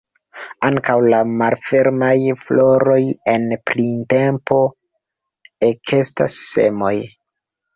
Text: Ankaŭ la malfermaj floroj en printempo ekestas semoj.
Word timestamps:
Ankaŭ 0.67 0.93
la 1.13 1.17
malfermaj 1.41 2.13
floroj 2.39 2.97
en 3.35 3.45
printempo 3.73 4.59
ekestas 5.69 6.41
semoj. 6.51 6.95